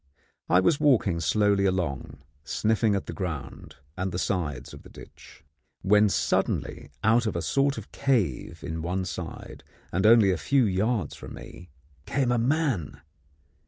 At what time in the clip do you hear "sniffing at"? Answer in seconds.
2.43-3.05